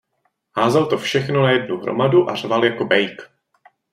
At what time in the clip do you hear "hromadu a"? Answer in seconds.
1.77-2.35